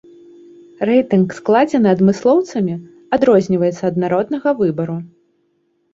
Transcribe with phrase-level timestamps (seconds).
[0.89, 2.77] Рэйтынг, складзены адмыслоўцамі,
[3.19, 4.97] адрозніваецца ад народнага выбару.